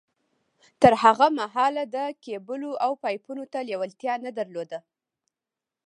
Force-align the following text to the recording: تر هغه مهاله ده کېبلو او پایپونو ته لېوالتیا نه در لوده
تر 0.81 0.93
هغه 1.03 1.27
مهاله 1.39 1.83
ده 1.95 2.03
کېبلو 2.23 2.71
او 2.85 2.91
پایپونو 3.03 3.43
ته 3.51 3.59
لېوالتیا 3.67 4.13
نه 4.25 4.31
در 4.37 4.47
لوده 4.55 4.79